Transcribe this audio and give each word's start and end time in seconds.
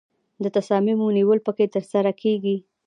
د 0.43 0.45
تصامیمو 0.57 1.07
نیول 1.17 1.39
پکې 1.45 1.65
ترسره 1.75 2.11
کیږي. 2.21 2.55